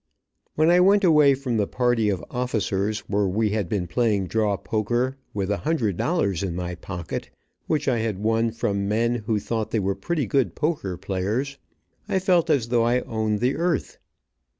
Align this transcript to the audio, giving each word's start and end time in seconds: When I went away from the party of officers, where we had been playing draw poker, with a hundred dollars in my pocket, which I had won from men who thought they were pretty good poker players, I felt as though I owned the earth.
When 0.55 0.71
I 0.71 0.79
went 0.79 1.03
away 1.03 1.35
from 1.35 1.57
the 1.57 1.67
party 1.67 2.09
of 2.09 2.25
officers, 2.31 3.01
where 3.01 3.27
we 3.27 3.51
had 3.51 3.69
been 3.69 3.85
playing 3.85 4.25
draw 4.29 4.57
poker, 4.57 5.15
with 5.31 5.51
a 5.51 5.57
hundred 5.57 5.95
dollars 5.95 6.41
in 6.41 6.55
my 6.55 6.73
pocket, 6.73 7.29
which 7.67 7.87
I 7.87 7.99
had 7.99 8.17
won 8.17 8.49
from 8.49 8.87
men 8.87 9.13
who 9.27 9.37
thought 9.39 9.69
they 9.69 9.79
were 9.79 9.93
pretty 9.93 10.25
good 10.25 10.55
poker 10.55 10.97
players, 10.97 11.59
I 12.09 12.17
felt 12.17 12.49
as 12.49 12.69
though 12.69 12.81
I 12.83 13.01
owned 13.01 13.41
the 13.41 13.55
earth. 13.57 13.99